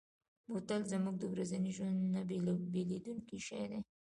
بوتل 0.51 0.81
زموږ 0.93 1.15
د 1.19 1.23
ورځني 1.33 1.71
ژوند 1.77 1.99
نه 2.13 2.21
بېلېدونکی 2.73 3.37
شی 3.47 3.63
دی. 3.71 3.79